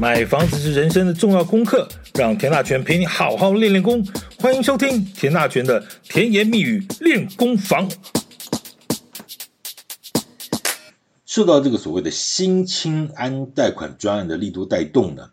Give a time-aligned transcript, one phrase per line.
[0.00, 4.06] 买房子是人生的重要功课，让田大权陪你好好练练功。
[4.38, 7.90] 欢迎收听田大权的甜言蜜语练功房。
[11.26, 15.30] 受到这个所谓的新青安贷款专案的力度带动呢，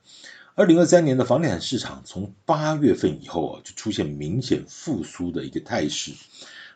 [0.55, 6.11] 二零二三年的房地产市场从八月份以后啊，就出现明显复苏的一个态势。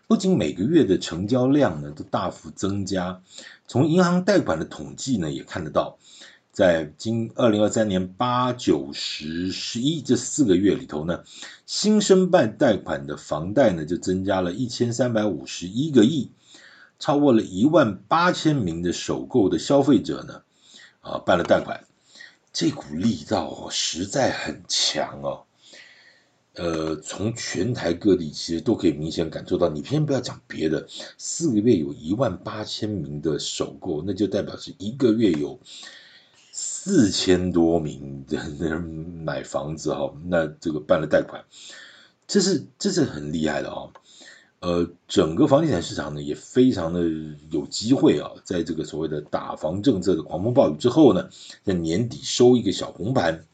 [0.06, 3.20] 不仅每个月的成交量呢都大幅增加，
[3.68, 5.98] 从银行贷款的统计呢也看得到。
[6.60, 11.24] 在今二零二三年八九十十一这四个月里头呢，
[11.66, 16.32] 新申办贷款的房贷呢就增加了一千三百五十一个亿，
[17.00, 20.42] 超过了一万八千名的首购的消费者呢，
[21.00, 21.86] 啊办了贷款，
[22.52, 25.44] 这股力道实在很强哦。
[26.56, 30.86] 呃，从全台各地其实都可以明显感受到，你偏不要讲别的，
[31.18, 35.58] 四个月有一万八千名的首购，那就代表是一个月有。
[36.62, 41.46] 四千多名的人买房子哈，那这个办了贷款，
[42.28, 43.88] 这是这是很厉害的啊。
[44.60, 47.00] 呃，整个房地产市场呢也非常的
[47.50, 51.30] 有机会啊，在这个所谓的打房政策的狂风暴雨之后呢，
[51.64, 53.46] 在年底收一个小红盘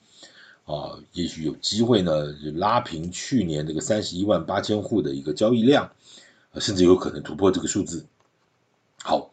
[0.65, 5.91] 啊，也许有机会呢拉平去年这个三十一万八千户的一个交易量，
[6.55, 8.03] 甚至有可能突破这个数字。
[9.03, 9.29] 好，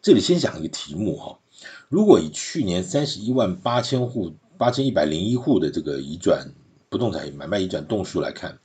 [0.00, 1.40] 这里先讲一个题目哈。
[1.88, 6.52] 如果以去年三十一万八千户、八千一百零一户的这个移转
[6.88, 8.58] 不动产买卖移转栋数来看，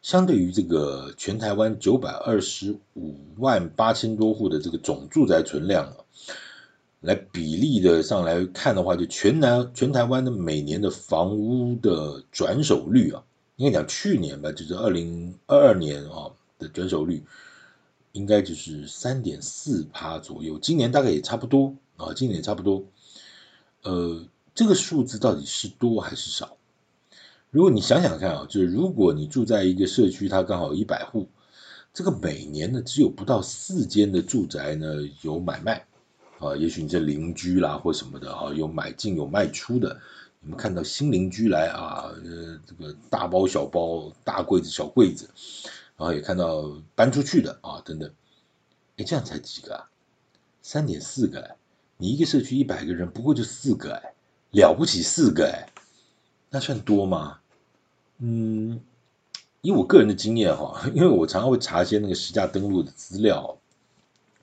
[0.00, 5.96] 相对于这个全台湾九百二十五万八千多户的这个总住宅存量啊，
[7.00, 13.22] 来比例的上来看的话，就全南全台湾的每年的房屋的转手率啊，
[13.56, 17.22] 应该讲去年吧，就是二零二二年啊的转手率，
[18.12, 21.74] 应该就是三点四趴左右，今年大概也差不多。
[21.96, 22.84] 啊，今年差不多，
[23.82, 26.56] 呃，这个数字到底是多还是少？
[27.50, 31.28] 如果你想想看啊，就是如果你住在一个社区，它刚好一百户，
[31.94, 35.86] 这个每年呢只有不到四间的住宅呢有买卖，
[36.38, 39.98] 啊，也许你这邻居啦或什么的啊有买进有卖出的，
[40.40, 45.30] 你们看到新邻居来啊，呃，这个大包小包、大柜子小柜子，
[45.96, 48.12] 然后也看到搬出去的啊等等，
[48.98, 49.88] 哎，这样才几个啊？
[50.60, 51.56] 三点四个。
[51.98, 54.12] 你一个社区一百个人，不过就四个哎，
[54.52, 55.72] 了不起四个哎，
[56.50, 57.38] 那算多吗？
[58.18, 58.80] 嗯，
[59.62, 63.58] 以我个人的经验哈，因为我常常会查一些那个实价登录的资料，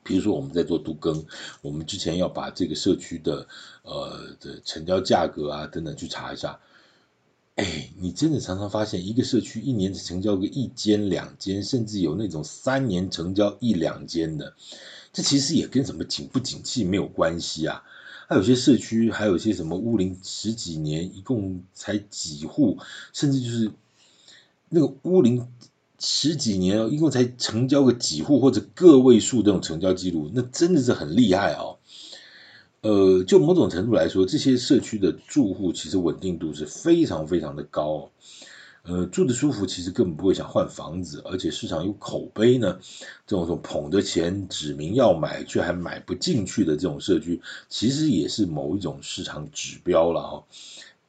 [0.03, 1.25] 比如说我们在做都更，
[1.61, 3.47] 我们之前要把这个社区的
[3.83, 6.59] 呃的成交价格啊等等去查一下，
[7.55, 14.55] 哎，你真的常常发现一个社区一年只成交个一间两间，甚至有那种三年成交一两间的。
[15.13, 17.83] 这其实也跟什么景不景气没有关系啊，
[18.27, 22.79] 还有些社区，还有些什么屋龄十几年，一共才几户，
[23.13, 23.71] 甚至就是
[24.69, 25.47] 那个屋龄
[25.99, 31.77] 十几年，一共才成交个几户或者个位数这种成交记录，那真的是很厉害哦。
[32.81, 38.09] 呃，就某种程度来说，这些社区的住户其实稳定度是非常非常的高。
[38.85, 42.77] 呃，住的舒服，其实根本不会想换房子，而且市场有口碑呢。
[43.25, 50.43] 这种说捧着钱指名要买却还买不进去的这种社区，其实也是某一种市场指标了哈。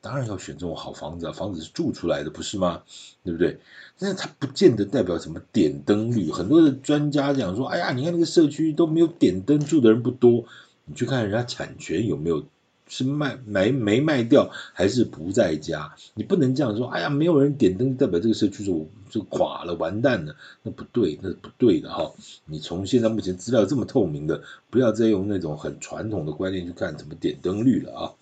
[0.00, 2.82] 当然要选这种好房子啊，房子是住出来的，不是吗？
[3.24, 3.58] 对不对？
[3.98, 6.30] 但是它不见得代表什么点灯率。
[6.30, 10.44] 很多的专家讲说，哎呀，你看那个社区都没有点灯，住的人不多，
[10.84, 12.44] 你去看人家产权有没有。
[12.86, 15.94] 是卖没没卖掉，还是不在家？
[16.14, 16.86] 你不能这样说。
[16.88, 20.36] 哎呀，没有人点灯，代表这个社区就就垮了，完蛋了。
[20.62, 22.12] 那不对，那是不对的哈。
[22.44, 28.12] 你从现在目前资料这么透明的，不要再用那种很传统的观念去看怎么点灯率了啊。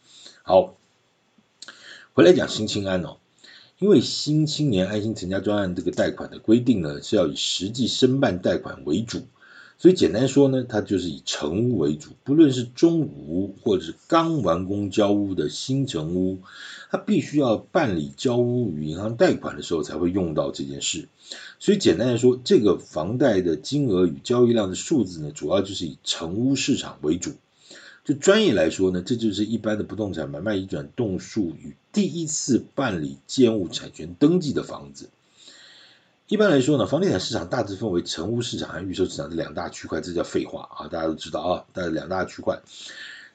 [0.43, 0.77] 好，
[2.15, 3.17] 回来讲新青安哦，
[3.79, 9.23] 因为新青年安心成家专案这个贷款的规定呢，是要以实际申办贷款为主。
[9.83, 16.39] 所以简单说呢，它就是以成屋为主，不论是中古屋或者是刚完工交屋的新成屋，
[16.93, 21.09] 它必须要办理交屋与银行贷款的时候才会用到这件事。
[21.59, 27.33] 所以简单来说，这个房贷的金额与交易量的数字呢，主要就是以成屋市场为主。
[28.05, 35.09] 就专业来说呢，这就是一般的不动产买卖移转栋数与第一次办理建物产权登记的房子。
[36.29, 42.63] 一般来说呢，房地产市场大致分为成屋市场和预售市场这两大区块，这叫废话啊，大家都知道啊，大概两大区块。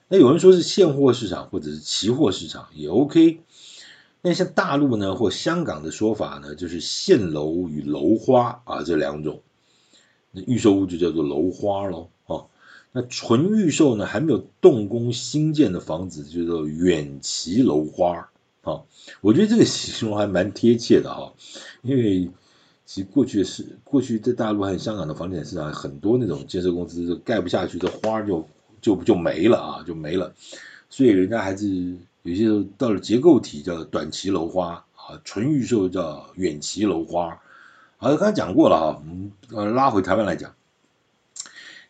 [0.07, 3.42] 那有人说是现货市场或者是期货市场也 OK。
[4.22, 9.42] 那像大陆呢或香港的说法呢，就是现楼与楼花啊这两种。
[10.31, 12.48] 那预售屋就叫做楼花喽，哦。
[12.94, 18.31] 那纯预售呢，还没有动工新建的房子就叫做远期楼花。
[18.63, 18.81] 啊，
[19.22, 21.34] 我觉得这个形容还蛮贴切的哈，
[21.84, 22.30] 因为
[22.88, 28.48] 其实过去是过去在大陆和香港的房地产市场，很多那种建设公司盖不下去的花就
[28.81, 30.34] 就就没了啊，就没了。
[30.89, 31.68] 所以人家还是
[32.24, 37.42] 有些时候到了结构体叫短期楼花啊，纯预售叫远期楼花。
[37.98, 39.04] 好，刚才讲过了啊，
[39.51, 40.56] 我们拉回台湾来讲，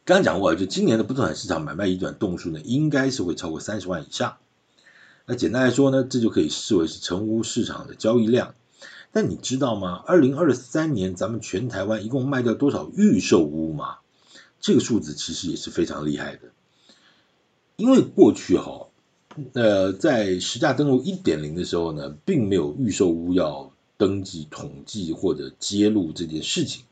[0.04, 4.38] 刚刚讲过，就今年的不动产市场买卖移转栋数呢，应该是会超过三十万以上。
[5.28, 8.56] 那简单来说呢，这就可以视为是成屋市场的交易量。
[9.18, 10.04] 但你知道吗？
[10.06, 13.98] 二零二三年咱们全台湾一共卖掉多少预售屋吗？
[14.60, 16.52] 这个数字其实也是非常厉害的。
[17.78, 18.90] 因为过去哈，
[19.54, 26.84] 呃，在实价登录一点零的时候呢，并没有预售屋要登记、统计或者揭露这件事情，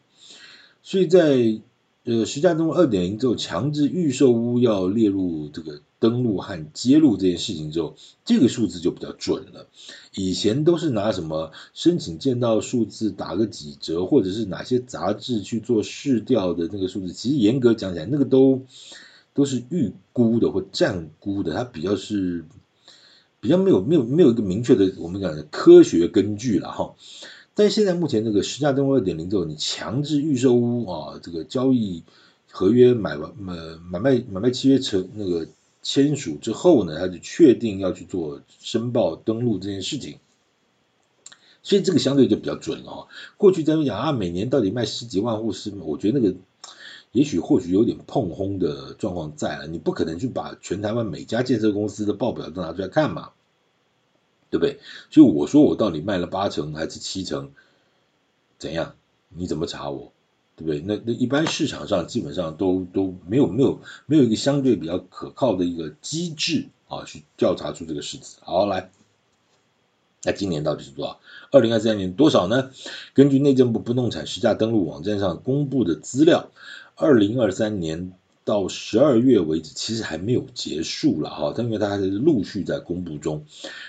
[0.81, 1.61] 所以在
[2.05, 9.67] 呃实价登录二点零之后，强制预售屋要列入这个登录和揭露这件事情之后，这个数字就比较准了。
[10.15, 18.61] 以前都是拿什么申请见到数字打个几折，或者是哪些杂志去做市调的那个数字，其实严格讲起来，那个都。
[19.37, 22.45] 都是预估的或暂估的，它比较是
[23.41, 26.95] 比较没有没有没有一个明确的我们讲的科学根据了哈。
[27.55, 32.03] 但是现在目前这个实价登录二点零之后，你强制预售屋啊，这个交易
[32.51, 35.47] 合约买完呃买卖买卖契约成那个
[35.81, 40.17] 签署之后呢，他就确定要去做申报登录这件事情，
[41.63, 43.07] 所以这个相对就比较准了哈。
[43.37, 46.35] 过去咱们讲啊，每年到底卖十几万户是，我觉得那个。
[47.11, 53.29] 也许或许有点碰轰的状况在了，你不可能去把全台湾每家建设公司的报表都拿出来看嘛，
[54.55, 54.79] 对不对？
[55.09, 57.51] 所以我说我到底卖了八成还是七成，
[58.57, 58.95] 怎样？
[59.27, 60.13] 你怎么查我？
[60.55, 60.79] 对不对？
[60.79, 68.37] 那那一般市场上基本上都都没有没有没有一个相对比较可靠的一个机制啊，去调查出这个事情。
[68.41, 68.89] 好，来，
[70.23, 71.19] 那今年到底是多少？
[71.51, 72.71] 二零二三年多少呢？
[73.13, 76.51] 根据内政部不动产实价登录网站上公布的资料。
[76.95, 78.13] 二零二三年
[78.45, 83.43] 到十二月为止，其实还没有结束了哈，但因为它还是陆续在公布中。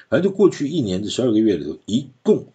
[0.08, 2.46] 反正就过去一年的十二个月里头，一共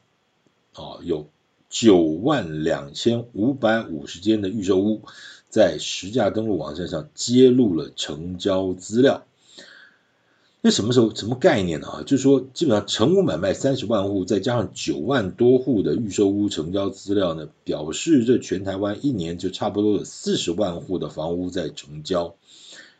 [0.74, 1.28] 啊有
[1.70, 5.04] 九万两千五百五十间的预售屋，
[5.48, 9.24] 在实价登录网站上揭露了成交资料。
[10.64, 11.88] 那什么时候什么概念呢？
[11.88, 22.36] 啊，就是说，基本上成屋买卖三十万户，再加上九万多户的预售屋成交资料呢，表示这全台湾一年就差不多有四十万户的房屋在成交。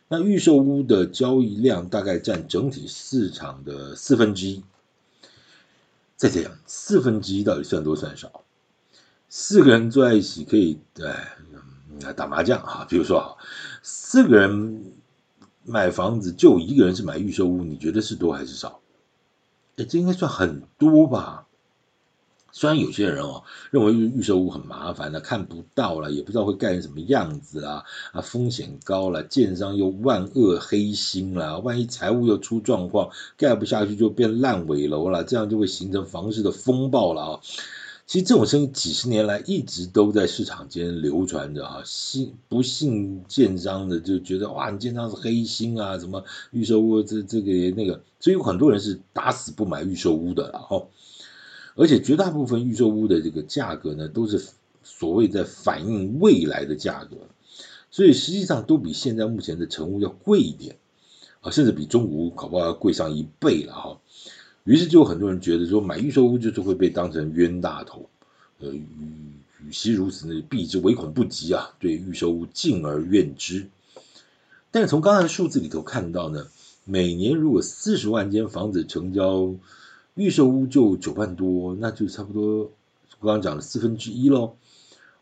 [0.08, 4.64] 那预售屋的交易量大概占整体市场的四分之一。
[6.16, 8.42] 再这样，四分之一到底算多算少？
[9.28, 13.38] 四个人坐在一起可以，哎，打麻将啊，比如说啊，
[13.84, 14.94] 四个人。
[15.64, 18.80] 买房子就一个人是买预售屋，你觉得是多还是少？
[19.76, 21.46] 哎，这应该算很多吧？
[22.54, 37.40] 虽然有些人哦认为预售屋很麻烦了，看不到了，也不知道会盖成什么样子啊，啊，风险高了，建商又万恶黑心了，万一财务又出状况，盖不下去就变烂尾楼了，这样就会形成房市的风暴了啊！
[38.04, 50.86] 其实这种声音几十年来一直都在市场间流传着啊，信不信建商的就觉得哇，你建商是黑心啊，什么预售屋这这个那个，所以有很多人是打死不买预售屋的哈。
[51.74, 54.46] 而且绝大部分预售屋的这个价格呢，都是
[54.82, 57.16] 所谓在反映未来的价格，
[57.90, 60.76] 所以实际上都比现在目前的成屋要贵一点
[61.40, 64.00] 啊，甚至比中古屋搞不好要贵上一倍了哈。
[64.64, 68.08] 于是就有很多人觉得说，买预售屋就是会被当成冤大头，
[68.60, 68.84] 呃，与
[69.66, 73.68] 与其如此呢，避之唯恐不及啊，对预售屋敬而远之。
[74.70, 76.46] 但是从刚才的数字里头看到呢，
[76.84, 79.54] 每年如果四十万间房子成交，
[80.14, 82.70] 预售屋就九万多，那就差不多
[83.20, 84.54] 刚刚讲的四分之一喽。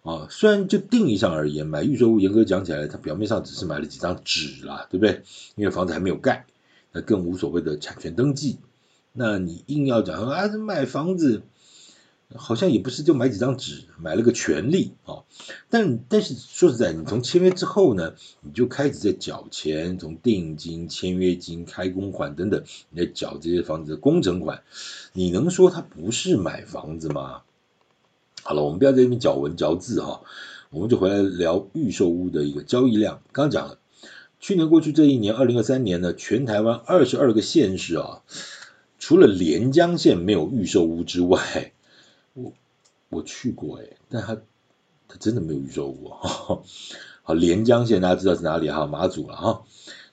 [0.02, 5.22] 啊，虽然就定义上而言，买预售屋严格讲起来，它表面上只是买了几张纸啦，对不对？
[5.56, 6.46] 因为房子还没有盖，
[6.92, 8.56] 那更无所谓的产权登记。
[9.12, 11.42] 那你硬要讲说啊，买房子
[12.36, 15.24] 好像也不是就买几张纸，买了个权利啊。
[15.68, 24.62] 但但是说实在，你从签约之后呢，你就开始在缴钱，从定金、签约金、开工款等等，你在缴这些房子的工程款。
[25.12, 27.42] 你能说它不是买房子吗？
[28.42, 30.22] 好了，我们不要在这边嚼文嚼字哈，
[30.70, 33.20] 我们就回来聊预售屋的一个交易量。
[33.32, 33.78] 刚讲了，
[34.38, 38.22] 去年过去这一年，二零二三年呢，全台湾二十二个县市啊，
[39.00, 41.72] 除了连江县没有预售屋之外，
[42.34, 42.52] 我
[43.08, 44.36] 我去过哎，但他
[45.08, 46.20] 他真的没有预售屋啊。
[47.24, 48.86] 好，连江县大家知道是哪里哈？
[48.86, 49.62] 马祖了哈。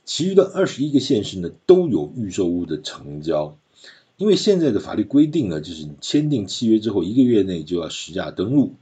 [0.06, 3.58] 其余的二十一个县市呢，都有预售屋的成交。
[4.16, 8.74] 因为现在的法律规定呢，就是你签订契约之后一个月内就要实价登录，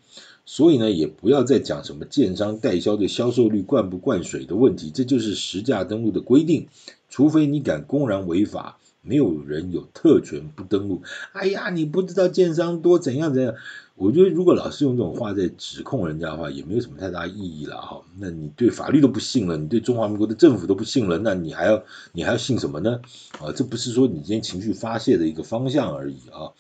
[0.46, 6.68] 所以呢，也不要再讲什么建商代销的销售率灌不灌水的问题，这就是实价登录的规定，
[7.10, 8.80] 除非你敢公然违法。
[9.06, 11.04] 没有人有特权不登录。
[11.32, 13.54] 哎呀，你不知道建商多怎样怎样。
[13.96, 18.02] 我觉得如果老是用这种话在指控人家的话，也没有什么太大意义了哈。
[18.20, 21.82] 那你对法律都不信了，你对中华民国的政府都不信了，那你还要
[22.12, 23.00] 你还要信什么呢？
[23.40, 26.52] 啊，这不是说你今天情绪发泄的一个方向而已啊。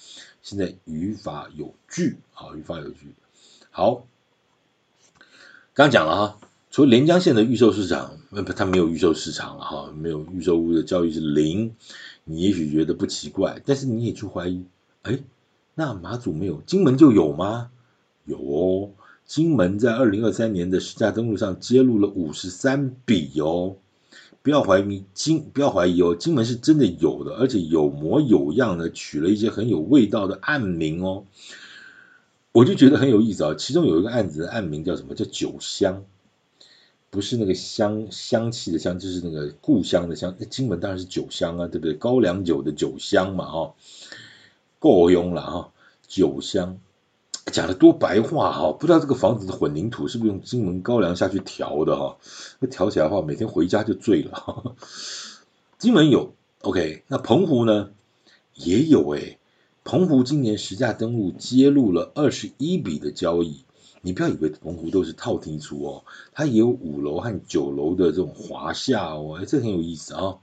[0.42, 3.14] 现在于法有据啊，于法有据。
[3.70, 4.06] 好，
[5.74, 6.38] 刚讲了哈，
[6.72, 11.76] 除了连江县的预售市场，那不，它没有预售市场了哈，没有预售屋的交易是零。
[12.28, 14.66] 你也许觉得不奇怪，但是你也去怀疑，
[15.04, 15.20] 哎，
[15.76, 17.70] 那马祖没有，金门就有吗？
[18.26, 18.90] 有哦，
[19.28, 23.76] 金门在二零二三年的实价登录上揭露了五十三笔哦，
[24.42, 31.26] 不要怀疑金，不要怀疑哦，金门是真的有的，而且有模有样的取了一些很有味道的案名哦，
[32.52, 35.14] 我就觉得很有意思啊，其中有一个案子的案名叫什么？
[35.14, 36.04] 叫酒香。
[37.16, 40.36] 不是那个香香气的香，就是那个故乡的乡。
[40.38, 41.94] 那金门当然是酒香啊，对不对？
[41.94, 43.74] 高粱酒的酒香嘛，哈，
[44.80, 45.72] 够用了哈。
[46.06, 46.78] 酒香
[47.54, 52.18] 讲的多白话哈，不知道这个房子的混凝土是不是用金门高粱下去调的哈？
[52.60, 54.76] 那调起来的话，每天回家就醉了。
[55.80, 57.92] 金门有 OK，那澎湖呢
[58.56, 59.38] 也有哎，
[59.86, 63.64] 澎湖今年实价登录揭露了二十一笔的交易。
[64.06, 70.38] 你不要以为澎湖都是套厅出哦，它也有五楼和九楼的这种华夏哦，哎，这很有意思啊。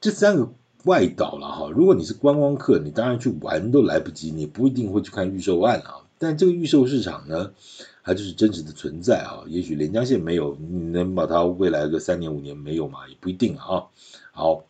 [0.00, 0.52] 这三个
[0.82, 6.02] 外岛了哈，如果你是观光客，你当然去玩都来不及，你不一定会去看预售案啊。
[6.18, 7.52] 但这个预售市场呢，
[8.02, 9.44] 它就是真实的存在啊。
[9.46, 13.06] 也许连江县没有，你能把它未来个三年五年没有嘛？
[13.08, 13.86] 也不一定啊。
[14.32, 14.64] 好，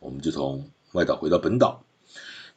[0.00, 1.84] 我们就从外岛回到本岛。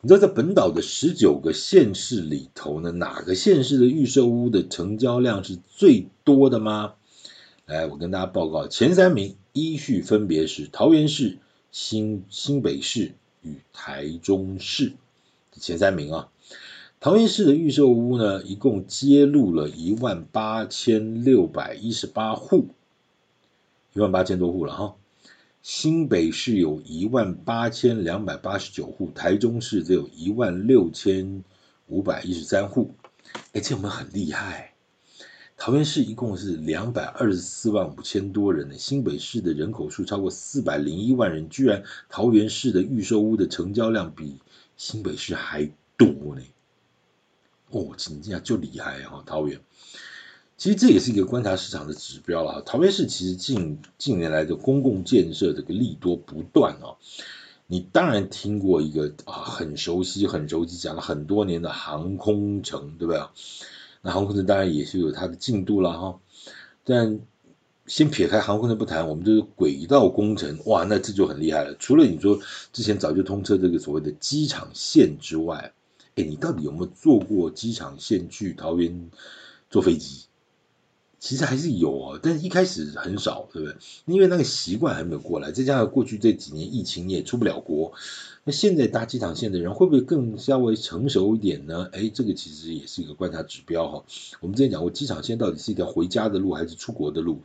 [0.05, 6.95] 你知道在本岛的十九个县市里头呢，哪个县市的预售屋的成交量是最多的吗？
[7.65, 11.37] 来，我跟大家报告，前三名依序分别是桃园市、
[11.71, 14.91] 新新北市与台中市。
[15.53, 16.29] 前三名啊，
[16.99, 22.67] 桃园市的预售屋呢，一共揭露了一万八千六百一十八户，
[23.93, 24.95] 一万八千多户了哈。
[25.63, 31.45] 新北市有一万八千两百八十九户，台中市则有一万六千
[31.87, 32.93] 五百一十三户。
[33.53, 34.73] 哎，这我们很厉害？
[35.55, 44.41] 桃园市一共是两百二十四万五千多人呢，新北市的人口数超过四百零一万人，居然桃园市的预售屋的成交量比
[44.75, 46.41] 新北市还多呢。
[47.69, 49.61] 哦，真的就厉害哦，桃园。
[50.63, 52.61] 其实这也是一个观察市场的指标了。
[52.61, 56.95] 桃园市其实近近年来的公共建设这个利多不断啊。
[57.67, 63.21] 你当然听过一个啊很熟悉很熟悉讲了很多年的航空城，对不对？
[64.01, 66.17] 那航空城当然也是有它的进度了哈。
[66.85, 67.19] 但
[67.85, 71.75] 先撇开航空城不谈，我们就是轨道工程，哇，那这就很厉害了。
[71.77, 72.39] 除了你说
[72.71, 75.73] 之前早就通车这个所谓的机场线之外，
[76.15, 79.11] 哎，你到底有没有坐过机场线去桃园
[79.69, 80.23] 坐飞机？
[81.23, 83.77] 其实还是有啊，但是一开始很少，对不对？
[84.07, 87.93] 因为那个习惯还没有过来，再加上过去这几年疫情，你也出不了国。
[88.45, 91.87] 那现在搭机场线的人会不会更稍微成熟一点呢？
[91.93, 94.03] 哎，这个其实也是一个观察指标哈。
[94.41, 97.41] 我们之前讲过，机场线到底是一条回家的路还是出国的路？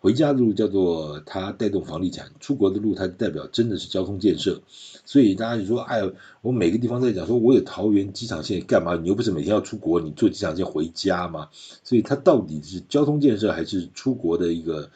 [0.00, 4.62] 回家的路叫做它带动房地产，出国的路它代表真的是交通建设。
[5.04, 8.96] 所以大家就说，哎，我每个地方在讲说，我有桃园机场线干嘛？
[8.96, 11.50] 你又不是每天要出国，你坐机场线回家嘛？
[11.84, 14.90] 所以它到底是交通建设还是出国的一个？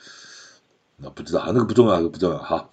[0.97, 2.71] 那不知道，那个不重要，那个不重要哈。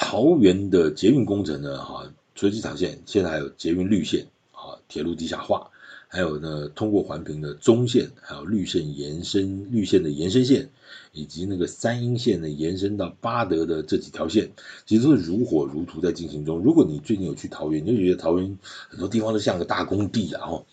[0.00, 5.70] 桃园的捷运工程呢，哈，除了机场线，现在还有捷运绿线，啊，铁路地下化，
[6.06, 10.70] 还有呢，通过环评的中线，还有绿线延伸绿线的延伸线，
[11.12, 14.52] 以及那个三莺线的延伸到八德的这几条线，
[14.86, 16.60] 其实都是如火如荼在进行中。
[16.60, 18.56] 如果你最近有去桃园，你就觉得桃园
[18.88, 20.48] 很多地方都像个大工地啊！
[20.48, 20.64] 哦，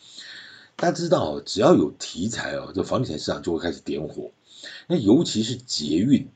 [0.76, 4.30] 大家知道，只要有题材哦，这房地产市场就会开始点火。
[4.88, 6.28] 那尤其是捷运，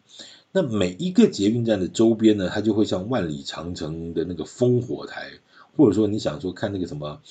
[0.52, 5.32] 那每一个捷运站的周边呢，它就会像万里长城的那个烽火台，
[5.76, 7.22] 或者说你想说看那个什么。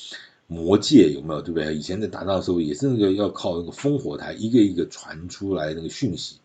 [0.51, 1.43] 魔戒有没有？
[1.43, 1.77] 对不对？
[1.77, 6.37] 以前在打仗的时候也是那个要靠那个烽火台一个一个传出来那个讯息，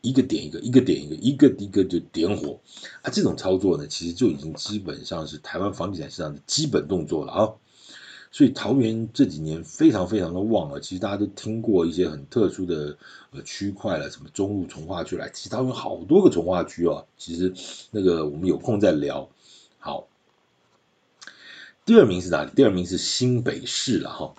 [0.00, 2.58] 一个点一个，一个点一个，一个一个就点火。
[3.02, 7.52] 啊，这种操作呢，其实就已经基本上是台湾房地产市场的基本动作了啊。
[8.34, 10.80] 所以桃园这几年非常非常的旺啊。
[10.80, 12.98] 其实大家都听过一些很特殊的
[13.30, 17.06] 呃区块了，什么中路重化区来，其实桃园好多个重化区哦。
[17.16, 17.54] 其实
[17.92, 19.28] 那个我们有空再聊。
[19.78, 20.08] 好。
[21.86, 22.50] 第二名是哪里？
[22.56, 24.34] 第二名是新北市了哈。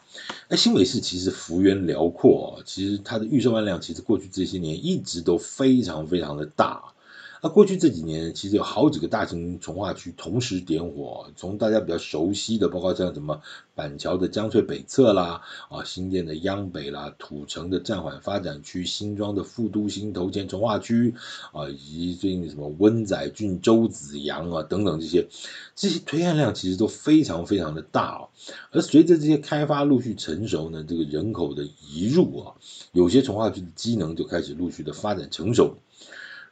[0.50, 6.95] 那新北市其实幅员辽阔哦，其实它的预售案量其实过去这些年一直都非常非常的大。
[7.42, 13.42] 那过去这几年，其实有好几个大型从化区同时点火，从大家比较熟悉的，包括像什么
[13.76, 21.14] 板桥的江翠北侧啦，啊新店的央北啦，土城的暂缓发展区，新庄的副都心头前从化区，
[21.52, 25.28] 啊以及最近什么温仔郡、周子洋啊等等这些，
[25.76, 28.30] 这些推案量其实都非常非常的大哦。
[28.72, 32.56] 而随着这些开发陆续成熟呢，这个人口的移入啊，
[32.92, 35.76] 有些从化区的机能就开始陆续的发展成熟。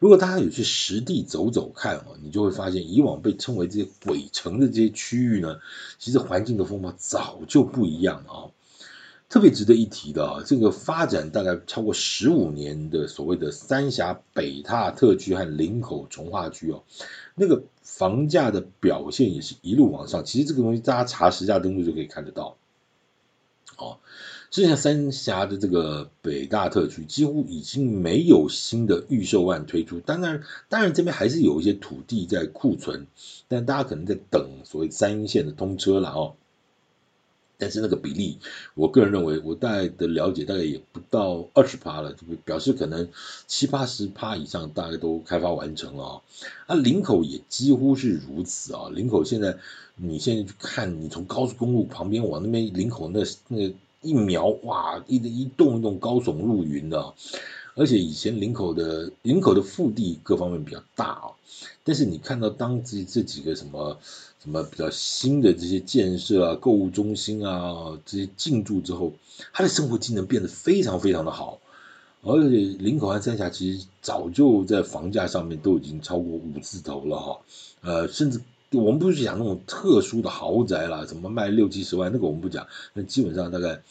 [0.03, 5.61] 如果大家有去实地走走看哦，你就会发现，以往被称为这些鬼城的这些区域呢，
[5.97, 8.51] 其实环境的风貌早就不一样了啊。
[9.29, 16.83] 特别值得一提的，这个发展大概超过十五年的所谓的三峡北塔特区和林口从化区哦，
[17.33, 20.25] 那个房价的表现也是一路往上。
[20.25, 22.57] 其实这个东西大家查实价登录就可以看得到，
[23.77, 23.99] 哦。
[24.53, 33.07] 之前三峡的这个北大特区几乎已经没有新的预售案推出，当然，当然这边还是有一些土地在库存，
[33.47, 36.35] 但大家可能在等所谓三线的通车了哦。
[37.57, 38.37] 但是那个比例，
[38.75, 43.09] 我个人认为，我大概的了解大概也不到二十趴了，就表示可能
[43.47, 46.21] 七八十趴以上大概都开发完成了啊。
[46.67, 48.91] 啊，林口也几乎是如此啊。
[48.93, 49.57] 林口现在，
[49.95, 53.73] 你现在去看，你从高速公路旁边往那边林口那那个。
[54.03, 57.13] 一瞄哇，一一栋一栋高耸入云的，
[57.73, 61.31] 而且以前林口的林口的腹地各方面比较大啊，
[61.83, 63.97] 但是你看到当这这几个什么
[64.43, 69.13] 什么比较新的这些建设啊，购物中心啊这些进驻之后，
[69.53, 71.59] 他的生活机能变得非常非常的好，
[72.21, 77.39] 而且林口和三峡其实早就在房价上面都已经超过五字头了哈，
[77.81, 78.41] 呃，甚至。
[78.77, 83.81] 我们不是讲那种特殊的豪宅啦，怎么卖六七十万，那个我们不讲，那基本上大概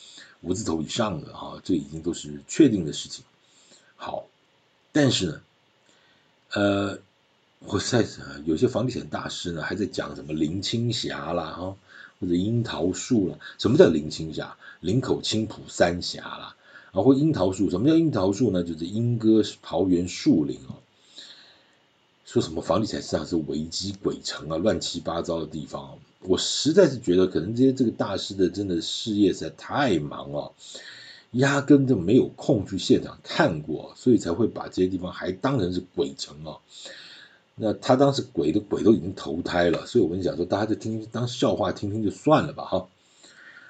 [0.40, 3.24] 五字头以上的哈，这已经都是确定的事情。
[3.96, 4.26] 好，
[4.90, 5.40] 但是呢，
[6.54, 6.98] 呃，
[7.60, 11.76] 我在想有些房地产大师呢还在讲什么林青霞啦哈，
[12.18, 14.56] 或者樱桃树啦，什么叫林青霞？
[14.80, 16.56] 林口青埔三峡啦，
[16.90, 18.64] 啊或樱桃树，什么叫樱桃树呢？
[18.64, 20.81] 就是莺歌桃园树林啊。
[22.24, 30.52] 说什么房地产市场是危机鬼城啊，乱七八糟的地方，我实在是觉得可能这些这个大师的真的事业实在太忙了，
[31.32, 36.58] 压根就没有空去现场看过，所以才会把这些地方还当成是鬼城啊。
[37.54, 42.88] 那他当时鬼的鬼都已经投胎了，所以我跟你讲说，大家就听当笑话听听就算了吧哈。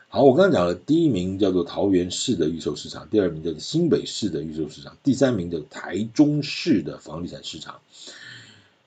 [0.09, 7.81] 好，我刚刚讲了，第一名叫做桃园市的预售市场，第二名叫做新北市的预售市场，第三名叫台中市的房地产市场。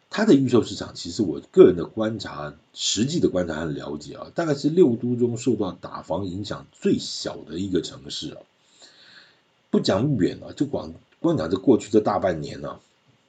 [0.09, 8.37] 它的预售市场，其实我个人的观察，实际的观察和了解啊，大概是六都中受到打房影响最小的一个城市啊。
[9.69, 12.79] 不讲远了，就光光讲这过去这大半年呢，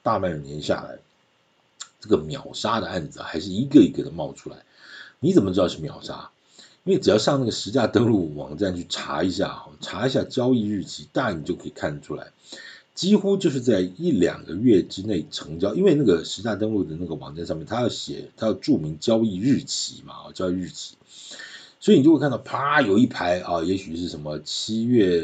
[0.01, 0.99] 大半年下来，
[1.99, 4.63] 这个秒杀的案子还是一个一个的冒出来。
[5.19, 6.29] 你怎么知道是秒杀？
[6.85, 12.31] 因为只要上那个实价登录网站去查一下，查一下交易日期，大概你就可以看出来。
[12.97, 20.95] 几乎就是在一两个月之内成交，因为那个实价登录的那个网站上面，它要写，它要注明交易日期嘛，交易日期，
[21.79, 25.21] 所以你就会看到，啪，有一排啊，也许是什么七月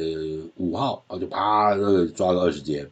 [0.58, 2.92] 五号啊，就啪那个抓个二十间，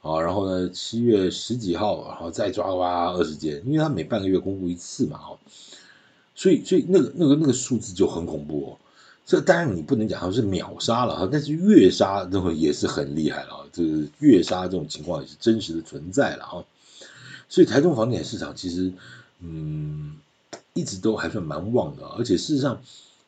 [0.00, 5.18] 啊，然后呢七月十几号，然后再抓个哇二十间，因为它每半个月公布一次嘛，
[6.36, 8.78] 所以所以那个那个那个数字就很恐怖哦。
[9.26, 16.64] 这当然你不能讲它是秒杀了哈，但是月杀那会也是很厉害了啊，这个月杀这种情况也是真实的存在了哈。
[17.48, 18.92] 所以台中房地产市场其实
[19.40, 20.16] 嗯
[20.72, 22.82] 一直都还算蛮旺的，而且事实上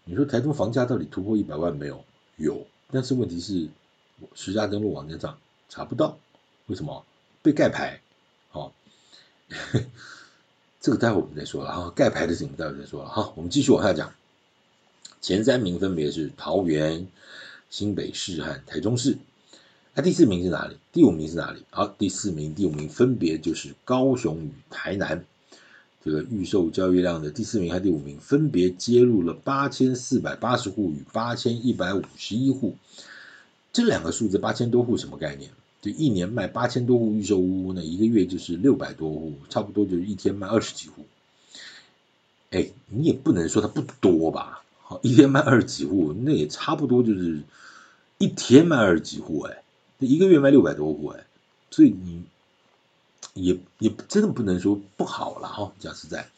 [0.04, 2.04] 你说台中房价到底突破一百万没有？
[2.36, 3.68] 有，但是问题是，
[4.34, 6.18] 实价登录网站上查不到，
[6.66, 7.04] 为什么？
[7.42, 8.00] 被盖牌。
[8.50, 8.72] 好、哦，
[10.80, 13.32] 这个待会我们再说了哈，盖牌的事情待会再说了哈。
[13.36, 14.12] 我们继续往下讲，
[15.26, 17.08] 前三名分别是桃园、
[17.68, 19.18] 新北市和台中市。
[19.92, 20.76] 那第四名是哪里？
[20.92, 21.64] 第五名是哪里？
[21.70, 25.24] 好，第四名、第五名分别就是高雄与台南。
[26.04, 32.76] 这个预售交易量的第四名和第五名分别揭露了八千四百八十户与八千一百五十一户。
[33.72, 35.50] 这两个数字八千多户什么概念？
[35.82, 41.04] 就一年卖八千多户预售屋，那一个月就是六百多户，差不多就是一天卖二十几户。
[42.50, 44.62] 哎，你也不能说它不多吧？
[44.88, 47.42] 好，一天卖二十几户，那也差不多就是
[48.18, 49.64] 一天卖二十几户哎。
[49.98, 51.26] 一个月卖六百多户哎，
[51.72, 52.22] 所以你
[53.34, 56.28] 也也真的不能说不好了哈，讲实在。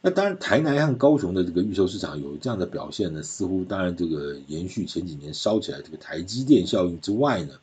[0.00, 7.54] 那当然，台南和高雄的这个预售市场有这样的表现呢，似乎当然这个延续前几年烧起来这个台积电效应之外呢，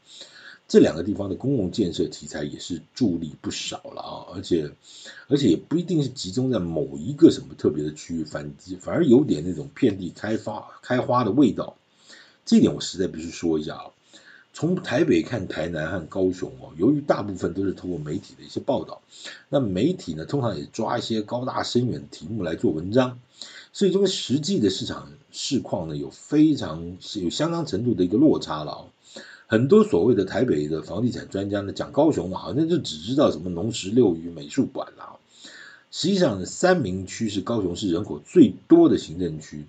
[0.68, 4.70] 这两个地方的公共建设题材也是助力不少了啊，而且
[5.30, 11.78] 而且也不一定是集中在某一个什么特别的区域，反反而有点那种遍地开发开花的味道。
[12.46, 13.86] 这点我实在必须说一下啊。
[14.54, 19.02] 从台北看台南和高雄哦，由于大部分都是透过媒体的一些报道，
[19.50, 23.20] 那媒体呢通常也抓一些高大深远的题目来做文章，
[23.72, 28.86] 所以这个实际的市场市况呢有非常有相当程度的一个落差了啊。
[29.48, 35.20] 很多所谓的台北的房地产专家呢讲高雄好像就只知道什么农十六余美术馆了，
[35.90, 39.66] 实际上呢三民区是高雄市人口最多的行政区，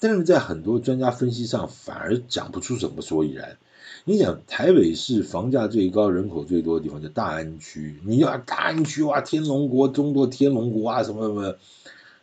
[0.00, 3.58] 但是在很多专家分析上反而讲不出什么所以然。
[4.06, 11.56] 你想台北市房价最高、人口最多的地方叫大安区，你要大安区哇，天龙国、中多天龙国啊什么什么，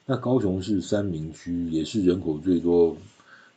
[0.05, 2.97] 那高雄市三民区也是人口最多，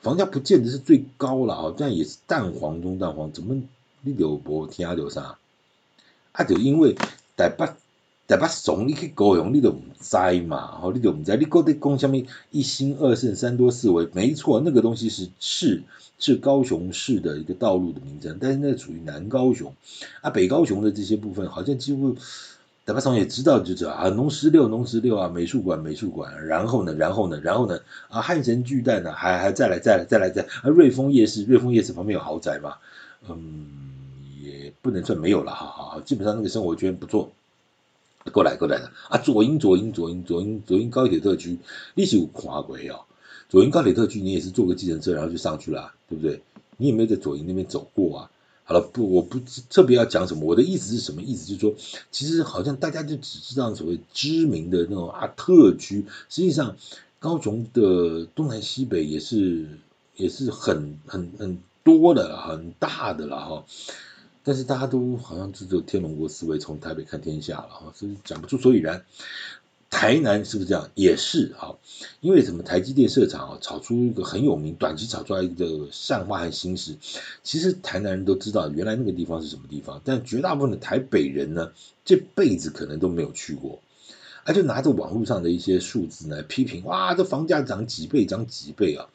[0.05, 3.61] 房价不见得是最高了啊，但也是蛋黄中蛋黄，怎么
[4.03, 5.39] 你就不听阿刘啥？
[6.31, 6.95] 啊，就因为
[7.37, 7.67] 台北。
[8.27, 10.79] 台北怂你去高雄，你都唔知嘛？
[10.81, 12.17] 吼，你都唔知，你搁在讲什么
[12.51, 14.09] 一心二圣三多四维？
[14.15, 15.83] 没错，那个东西是市，
[16.19, 19.75] 是高雄市的一个道路的名称，但是那属于南高雄
[20.23, 22.17] 啊，北高雄的这些部分，好像几乎
[22.87, 32.75] 台北怂也知道，就知道啊，农十六，农十六啊，美术馆，美术馆，然后呢，然后呢，然后呢，啊，汉神巨蛋呢，还还再来，再来，再来，再啊，瑞丰夜市，瑞丰夜市旁边有豪宅嘛？
[33.27, 33.67] 嗯，
[34.43, 37.33] 也不能算没有了，哈，好，基本上那个生活圈不错。
[38.33, 41.59] 过来过来的啊，左营左营左营左营左营高铁特区，
[41.95, 43.05] 你是有看过哦？
[43.49, 46.43] 左营高铁特区，你也是坐个计程车然后就上去了，对不对？
[46.77, 48.31] 你有没有在左营那边走过啊？
[48.67, 51.45] 好了，不，我不特别要讲什么，我的意思是什么意思？
[51.47, 51.75] 就是说，
[52.11, 56.77] 其实好像大家就只知道所谓知名的那种啊特区，实际上
[57.19, 59.67] 高雄的东南西北也是
[60.17, 63.65] 也是很很很多的很大的了哈。
[64.43, 69.05] 但是大家都好像只有天龙国思维，从台北看天下了哈，所以讲不出所以然。
[69.95, 70.91] 台南是不是这样？
[70.97, 71.71] 也是啊，
[72.21, 72.65] 因为什么？
[72.65, 76.97] 台积电设厂啊，炒出一个很有名，短期炒出来一个善化和新市。
[77.45, 81.71] 其实台南人都知道，原来那个地方是什么地方，但绝大部分的台北人呢，
[82.05, 83.79] 这辈子可能都没有去过，
[84.43, 89.07] 而就拿着网络上的一些数字来批评，哇，这房价涨几倍，涨几倍啊！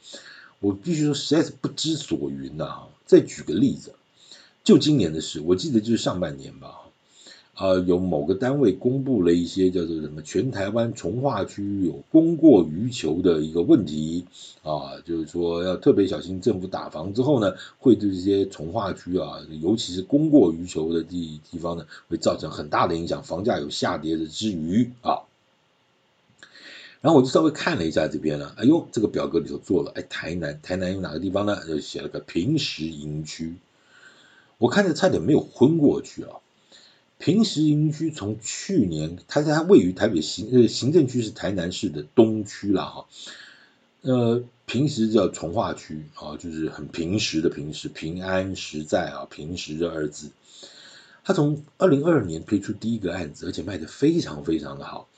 [0.62, 2.84] 我必须说，实在是不知所云呐。
[3.06, 3.94] 再举个例子。
[4.64, 6.79] 就今年的事，我记得就是上半年吧，
[7.60, 14.26] 呃，有某个单位公布了一些叫做什么全台湾从化区有供过于求的一个问题
[14.64, 25.20] 啊，就是说要特别小心，政府打房之后呢，会对这些从化区啊，尤其是供过于求的地地方呢，会造成很大的影响，房价有下跌的之余啊。
[27.02, 31.58] 然后我就稍微看了一下这边了，哎呦，这个表格里头做了，哎，台南台南有哪个地方呢？
[31.68, 33.56] 就写了个平石营区。
[34.58, 36.40] 我看着差点没有昏过去啊！
[37.20, 43.06] 平石营区从去年，它在它位于台北行呃行政区是台南市的东区了哈。
[44.02, 50.30] 呃，平时叫从化区啊，就是很平实的平实，平安实在啊，平实这二字。
[51.26, 55.10] 它从二零二二年推出第一个案子，而且卖得非常非常的好。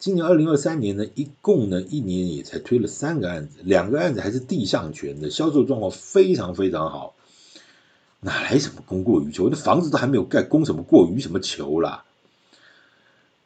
[0.00, 7.13] 今年二零二三年呢，一共呢一年也才推了三个案子，两个案子还是地上权的，销售状况非常非常好。
[8.24, 9.50] 哪来什么供过于求？
[9.50, 12.04] 那房子都还没有盖，供什么过于什么求啦？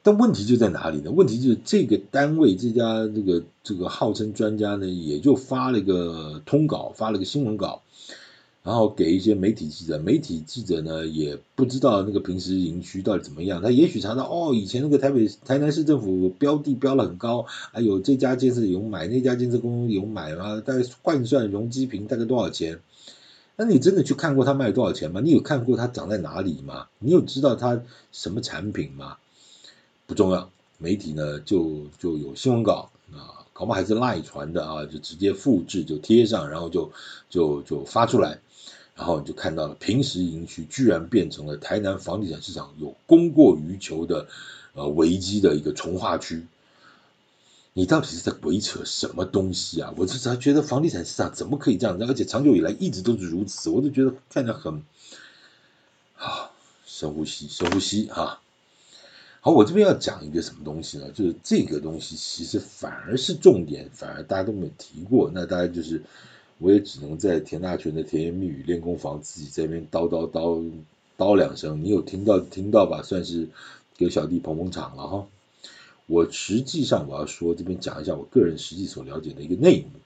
[0.04, 1.10] 但问题就在哪里呢？
[1.10, 7.82] 问题就是这个单位这家这个这个号称专家呢，也就发了一个通稿，发了个新闻稿，
[8.62, 22.78] 然后给一些媒体记者，媒体记者呢也不知道那个平时营区到底怎么样，他也许查到哦，以前那个台北台南市政府标地标了很高，还有这家建设有买，那家建设公司有买啊，大概换算容积坪大概多少钱？
[23.60, 25.20] 那你真的去看过它卖多少钱吗？
[25.20, 26.86] 你有看过它长在哪里吗？
[27.00, 29.16] 你有知道它什么产品吗？
[30.06, 36.92] 不重要，媒体呢就就有新闻稿啊，搞不好还是赖传的啊，就直接复制就贴上，然后就
[37.28, 38.38] 就就发出来。
[38.94, 44.28] 然后你就看到了平时营区居然变成了台南房地产市场有供过于求的
[44.74, 46.46] 呃危机的一个重化区，
[47.78, 49.94] 你到底是在鬼扯什么东西啊？
[49.96, 52.04] 我就才觉得房地产市场怎么可以这样子？
[52.06, 54.82] 而且长久以来一直都是如此，我就觉得看着很
[56.16, 56.50] 好，
[56.84, 58.40] 深呼吸，深呼吸哈。
[59.40, 61.08] 好，我这边要讲一个什么东西呢？
[61.12, 66.02] 就是这个东西其实反而是重点，反而大家都没提过，那大家就是。
[66.60, 70.68] 我也只能在田大权的甜言蜜语练功房自己在那边叨叨叨
[71.16, 73.00] 叨两声，你有听到听到吧？
[73.04, 73.46] 算是
[73.96, 75.24] 给小弟捧捧场了哈。
[76.08, 80.00] 我实际上我要说这边讲一下我个人实际所了解的一个内幕。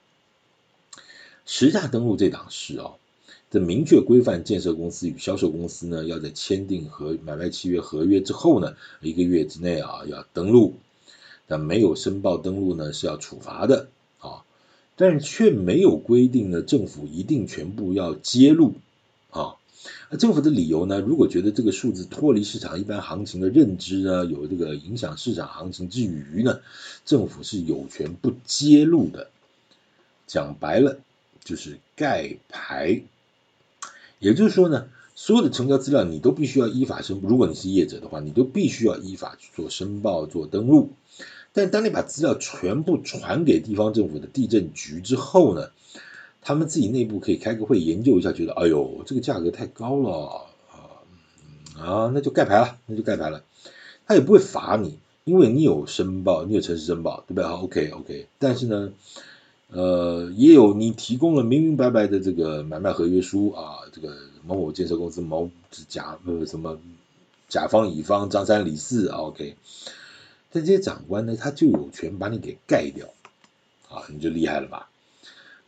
[1.47, 2.93] 实价登录这档事啊，
[3.51, 10.75] 在明确规范建设公司与销售公司呢，要在签订和买卖契约合约之后呢，一个月之内啊要登录，
[11.47, 13.89] 但没有申报登录呢是要处罚的
[14.19, 14.45] 啊。
[14.97, 18.75] 但是却没有规定呢，政府一定全部要揭露
[19.31, 19.55] 啊。
[20.13, 26.61] 那政府的理由呢，如果觉得这个数字脱离市场一般行情的认知呢，有这个影响市场行情之余呢，
[27.07, 29.31] 政府是有权不揭露的。
[30.27, 30.99] 讲白了
[31.43, 33.01] 就是盖牌。
[34.19, 40.91] 也就是说呢，所有的成交资料你都必须要依法申，如果你是业者的话，你都必须要依法去做申报、做登录。
[41.55, 45.71] 但当你把资料全部传给地方政府的地震局之后呢，
[46.43, 50.43] 他们自己内部可以开个会研究一下，觉得哎呦这个价格太高了啊
[51.79, 53.43] 啊，那就盖牌了，那就盖牌了。
[54.07, 58.27] 他也不会罚你，因为你有申报，你有诚实申报，对不对？OK OK。
[58.39, 58.93] 但是呢，
[59.69, 65.49] 呃，也有你提供了明明白白的这个买卖合约书啊，这个某某建设公司某
[65.89, 66.79] 甲呃什么
[67.49, 69.55] 甲方乙方张三李四啊，OK。
[70.51, 73.07] 但这些长官呢，他就有权把你给盖掉，
[73.89, 74.89] 啊，你就厉害了吧？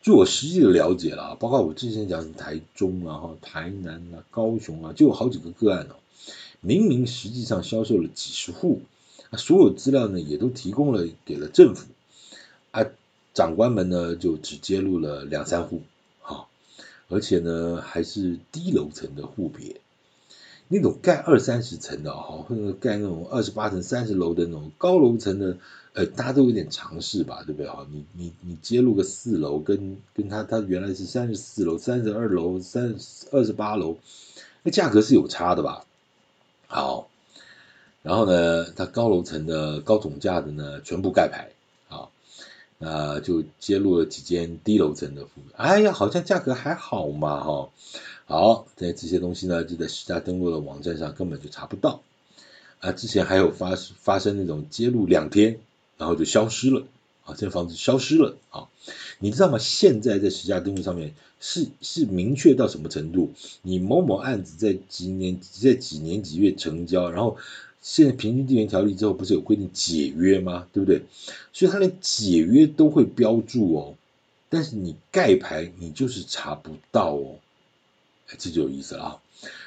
[0.05, 5.97] 据我实际的了解了，包括我之前讲台中啊、台南啊、高雄啊，就有好几个个案哦。
[6.61, 8.83] 明明实际上销售了几十户，
[9.31, 11.87] 啊，所有资料呢也都提供了给了政府，
[12.73, 12.85] 啊，
[13.33, 15.81] 长官们呢就只揭露了两三户，
[16.21, 16.49] 哈，
[17.09, 19.81] 而且呢还是低楼层的户别。
[20.68, 25.59] 那种盖二三十层的哈，或者盖那种二十八层、三十楼的那种高楼层的，
[25.92, 27.87] 呃，大家都有点常识吧，对不对哈？
[27.92, 32.96] 你你你揭露个四楼，跟跟他他原来是三十四楼、三十二楼、三
[33.31, 33.98] 二十八楼，
[34.62, 35.85] 那价格是有差的吧？
[36.66, 37.09] 好，
[38.03, 41.50] 然后呢，他高楼层的高总价的呢，全部盖牌，
[41.88, 42.11] 好，
[42.79, 47.68] 那就揭露了几间低楼层的，哎呀，好像价格还好嘛，哈。
[48.27, 52.01] 好，在这些东西呢，就在实价登录的网站上根本就查不到
[52.81, 52.91] 啊。
[52.93, 55.61] 之前还有发发生那种揭露两天，
[55.99, 56.87] 然后就消失了
[57.27, 58.69] 啊，这房子消失了啊。
[59.19, 59.59] 你知道吗？
[59.59, 63.31] 现在在实价登录上面是是明确到什么程度？
[63.61, 67.37] 你某某案子在几年在几年几月成交，然后
[67.83, 70.67] 现在平均地权条例之后不是有规定解约吗？
[70.73, 71.03] 对不对？
[71.53, 73.95] 所以他连解约都会标注哦，
[74.49, 77.37] 但是你盖牌你就是查不到哦。
[78.27, 79.23] 这就有意思了啊！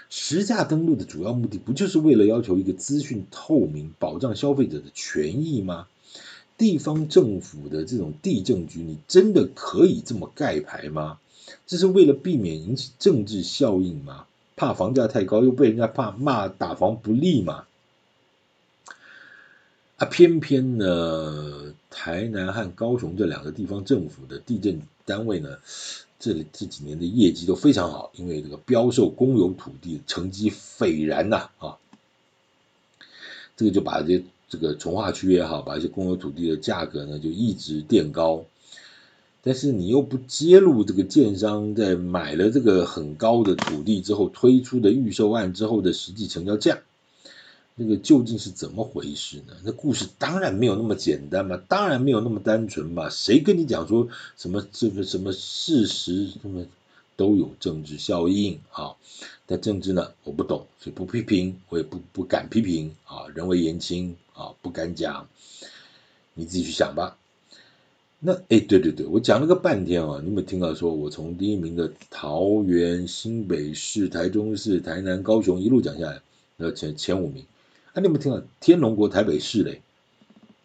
[0.10, 5.88] 实价登录的主要目的不就是为了要求一个资讯透明，保障消费者的权益吗？
[6.58, 11.20] 地方政府的这种地政局，你真的可以这么盖牌吗？
[11.66, 14.26] 这是为了避免引起政治效应吗？
[14.56, 17.66] 怕房价太高又被人家怕骂打房不利吗？
[19.98, 25.58] 啊，偏偏呢，台南和高雄这两个地方政府的地政单位呢，
[26.20, 31.78] 这这几年的业绩都非常好，因为这个标售公有土地成绩斐然呐啊，
[33.56, 38.46] 这个就把这这个从化区也好，把一些公有土地的价格呢就一直垫高，
[39.44, 46.80] 但是你又不揭露这个建商在买了这个很高的土地之后推出的预售案之后的实际成交价。
[47.80, 49.54] 那个究竟是怎么回事呢？
[49.64, 53.08] 那故事当然没有那么简单嘛，当然没有那么单纯嘛。
[53.08, 56.66] 谁跟你讲说什么这个什么事实什么
[57.16, 58.96] 都有政治效应啊？
[59.46, 63.28] 但政治呢，我不懂，所以不批评，我也不不敢批评啊。
[63.36, 65.28] 人微言轻啊，不敢讲，
[66.34, 67.16] 你自己去想吧。
[68.20, 76.20] 那哎，对对对，我讲了个半天啊，你有没有听到说我从第一名的桃园、新北市、台中市、台南、高雄一路讲下来，
[76.56, 77.46] 那前前五名，
[77.98, 79.82] 那，你有没有听到天龙国台北市嘞？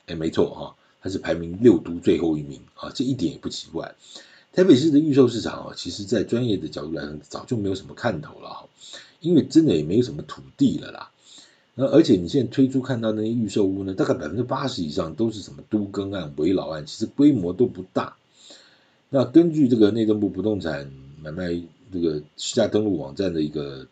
[0.07, 3.95] 哎，没错哈，它是排名六都最后一名啊，这一点也不奇怪。
[4.53, 8.69] 台北市的预售市场啊，其实在专业的角度来讲，早就没有什么看头了哈，
[9.21, 11.11] 因为真的也没有什么土地了啦。
[11.75, 18.15] 那而且你现在推出看到那些预售屋呢，大概百分之八十以上都是什么都更案、围老案，其实规模都不大。
[19.09, 20.93] 那根据这个内政部不动产
[21.23, 21.59] 买卖
[21.91, 23.87] 这个实价登录网站的一个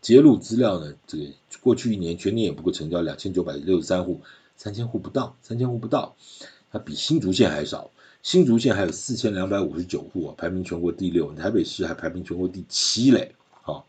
[0.00, 1.24] 揭露资料呢，这个
[1.60, 4.20] 过去一年全年也不过成交两千九百六十三户，
[4.56, 6.16] 三千户不到，三千户不到，
[6.70, 7.90] 它比新竹县还少。
[8.22, 13.86] 新竹县还有四千两百五十九户啊，排名全国第六，台北市还排名全国第七嘞，好，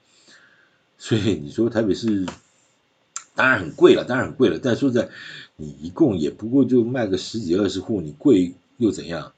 [0.98, 2.26] 所以你说台北市。
[3.36, 4.60] 当然很贵了，当然很贵了。
[4.62, 5.08] 但说在，
[5.56, 9.32] 你一共也不过就卖个十几二十户，你贵又怎样？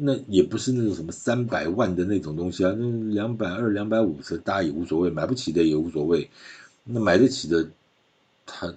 [0.00, 6.30] 那也不是那种什么三百万的那种东西啊，那两百二、两百五十，大家也无所谓，买不起的也无所谓。
[6.84, 7.68] 那买得起的，
[8.46, 8.74] 他。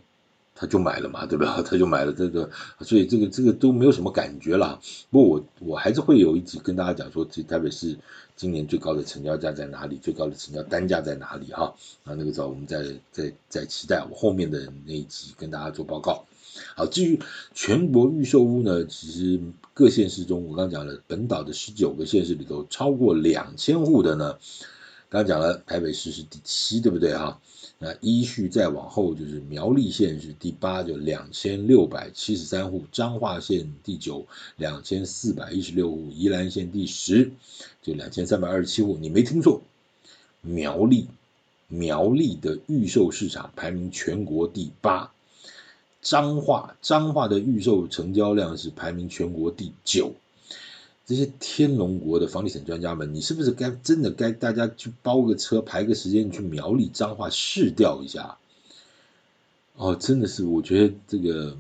[0.56, 1.62] 他就买了嘛，对吧？
[1.66, 2.50] 他就买了这个，
[2.82, 4.80] 所以这个这个都没有什么感觉了。
[5.10, 7.98] 不过我我还是会有一集跟大家讲说，其实台北市
[8.36, 11.74] 今年最高的成交价在哪里，最高的成交单价在哪里哈。
[12.04, 16.24] 啊，那个时候我们再再再期待我后面的那一集跟大家做报告。
[16.76, 17.20] 好，至于
[17.54, 19.40] 全国预售屋呢，其实
[19.74, 24.38] 各县市中，我刚讲了，本岛的十九个县市里头，超过两千户的呢，
[25.10, 27.40] 刚讲了台北市是第七，对不对哈？
[27.80, 37.32] 那依序再往后就是苗栗县是第八，就两千六百七十三户；彰化县第九，两千四百一十六户；宜兰县第十，
[37.82, 38.98] 就两千三百二十七户。
[39.02, 39.62] 你没听错，
[40.40, 41.08] 苗栗
[41.68, 45.12] 苗栗的预售市场排名全国第八，
[46.04, 50.14] 彰化彰化的预售成交量是排名全国第九。
[51.06, 58.38] 这些天龙国的房地产专家们，你是不是该真的该大家去包个车排个时间去苗栗彰化试调一下？
[59.76, 61.58] 哦，真的是，我觉得这个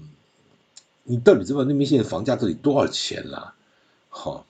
[1.04, 3.54] 你到底知道那边现在房价到底多少钱了？
[4.08, 4.46] 好、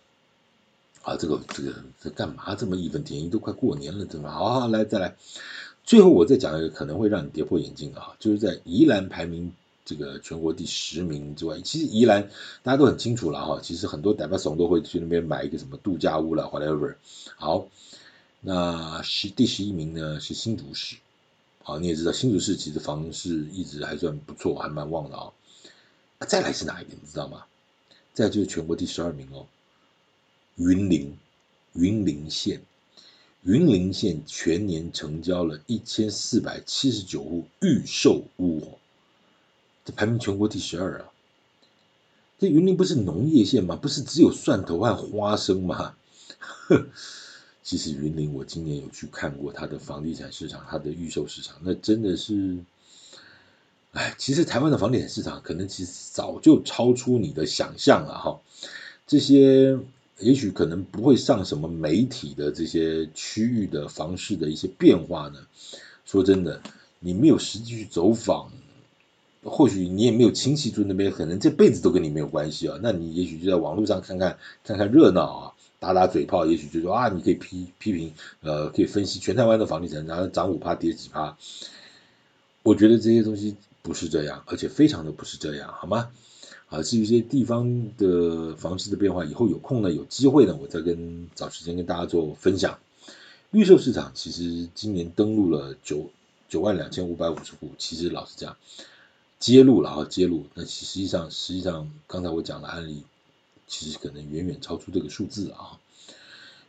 [1.01, 3.29] 啊，这个这个这干嘛这么义愤填膺？
[3.29, 4.29] 都快过年了，怎么？
[4.29, 5.15] 好好来再来，
[5.84, 9.53] 最后我再讲一个可能会让你跌破眼镜的啊，就是在宜兰排名。
[9.86, 12.30] 这个全国第十名之外，其实宜兰
[12.62, 13.60] 大家都很清楚了哈。
[13.62, 16.96] 其实很多台北怂都会去那边买一个什么度假屋了，whatever。
[17.36, 17.67] 好，
[18.39, 20.96] 那十第十一名呢是新竹市。
[21.63, 25.32] 好，你也知道新竹市其实房市一直还算不错，还蛮旺的啊。
[26.28, 27.43] 再来是哪一个你知道吗？
[28.13, 29.48] 再就是全国第十二名哦，
[30.56, 31.17] 云林
[31.74, 32.62] 云林县，
[33.41, 38.78] 云林县全年成交了一千四百七十九户预售屋。
[39.86, 41.12] 这排名全国第十二啊！
[42.39, 43.76] 这云林不是农业县吗？
[43.76, 45.96] 不是只有蒜头和花生吗？
[46.39, 46.88] 呵，
[47.63, 52.58] 其实云林我今年有去看过它的房地产市场，它的预售市场，那真的是，
[53.91, 58.39] 哎，其实台湾的房地产市场可能其实早就超出你的想象了哈。
[59.06, 59.78] 这些
[60.19, 65.46] 也许可能不会上什么媒体的这些区域的房市的一些变化呢。
[66.06, 66.62] 说真的，
[67.00, 68.50] 你没有实际去走访。
[69.43, 72.79] 或许你也没有亲戚住那边，可能这辈子都跟你没有关系啊。
[72.82, 81.38] 那你也许就在网络上看看看看热闹啊，打打嘴炮，也许就说啊，你可以批批评，呃，可以分析全台湾的房地产，然后涨五趴跌几趴。
[82.63, 86.10] 我觉得这些东西不是这样，而且非常的不是这样，好吗？
[86.69, 92.79] 啊，至于这些地方的房市的变化，以后有空呢，有机会呢，我再跟找时间跟大家做分享。
[93.51, 96.10] 预售市场其实今年登录了九
[96.49, 98.56] 九万两千五百五十户，其实老实讲。
[99.43, 100.45] 揭露了啊，揭露。
[100.53, 103.03] 那实际上，实际上，刚才我讲的案例，
[103.67, 105.82] 其实可能远远超出这个数字啊，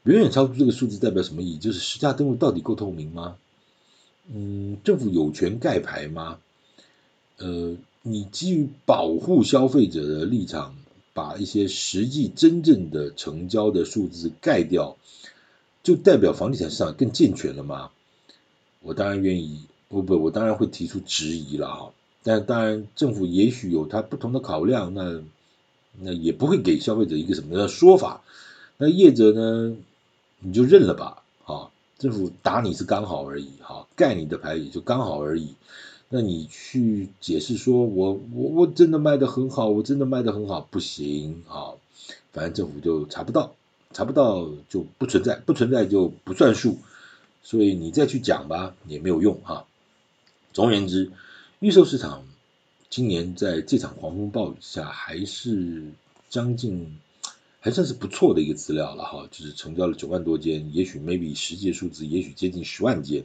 [0.02, 1.58] 远远超出这个数字代表什么意义？
[1.58, 3.36] 就是实价登录到底够透明吗？
[4.26, 6.40] 嗯，政府有权盖牌吗？
[7.36, 10.74] 呃，你基于保护消费者的立场，
[11.12, 14.96] 把一些实际真正的成交的数字盖掉，
[15.84, 17.92] 就代表房地产市场更健全了吗？
[18.80, 21.92] 我当然愿意，不不，我当然会提出质疑了啊。
[22.26, 25.20] 但当然，政府也许有它不同的考量，那
[26.00, 28.22] 那也不会给消费者一个什么样的说法。
[28.78, 29.76] 那业者呢，
[30.38, 35.54] 你就认了吧，啊，政府打你是刚好而已，哈，盖你的牌也就刚好而已。
[36.08, 41.76] 那你去解释说我我我真的卖得很好，我真的卖得很好，不行啊，
[42.32, 43.54] 反正政府就查不到，
[43.92, 46.78] 查不到就不存在，不存在就不算数，
[47.42, 49.66] 所以你再去讲吧，也没有用哈。
[50.54, 51.12] 总而言之。
[51.64, 52.26] 预售市场
[52.90, 55.82] 今年在这场狂风暴雨下，还是
[56.28, 56.98] 将近
[57.58, 63.24] 还算是不错的一个资料了哈，就是成交了九万多间，也许 maybe 实际数字也许接近十万间，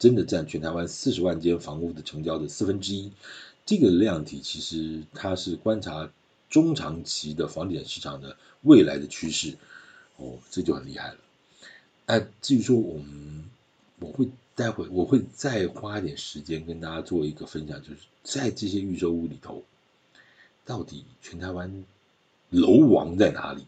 [0.00, 3.12] 真的占全台湾四十万间房屋的成交的四分之一。
[3.64, 6.10] 这个量体其实它是观察
[6.50, 9.56] 中长期的房地产市场的未来的趋势，
[10.16, 11.18] 哦，这就很厉害了。
[12.04, 13.48] 那至于说我们，
[14.00, 19.62] 我会待会我会再花点时间跟大家做一个分享，就是在这些预售屋里头，
[20.64, 21.84] 到底全台湾
[22.48, 23.66] 楼王在哪里？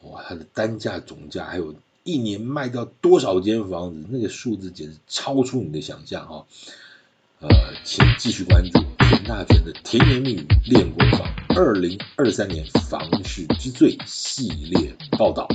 [0.00, 1.74] 哇，它的单价、总价，还有
[2.04, 6.46] 一年卖掉多少间房子，那个数字简直超出你的想象哈！
[7.40, 7.48] 呃，
[7.84, 15.46] 请继续关注田大全的甜言蜜语练功房二零二三年房市之最系列报道。